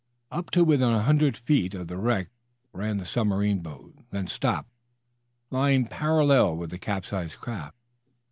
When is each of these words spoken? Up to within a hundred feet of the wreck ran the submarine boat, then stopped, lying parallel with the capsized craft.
Up 0.31 0.49
to 0.49 0.63
within 0.63 0.89
a 0.93 1.03
hundred 1.03 1.37
feet 1.37 1.75
of 1.75 1.87
the 1.87 1.99
wreck 1.99 2.31
ran 2.73 2.97
the 2.97 3.05
submarine 3.05 3.59
boat, 3.59 3.93
then 4.09 4.25
stopped, 4.25 4.71
lying 5.51 5.85
parallel 5.85 6.57
with 6.57 6.71
the 6.71 6.79
capsized 6.79 7.37
craft. 7.39 7.77